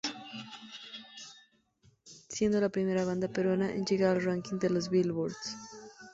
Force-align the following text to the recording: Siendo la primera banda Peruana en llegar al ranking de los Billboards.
Siendo 2.27 2.59
la 2.59 2.69
primera 2.69 3.05
banda 3.05 3.27
Peruana 3.27 3.71
en 3.71 3.85
llegar 3.85 4.15
al 4.17 4.23
ranking 4.23 4.57
de 4.57 4.71
los 4.71 4.89
Billboards. 4.89 5.55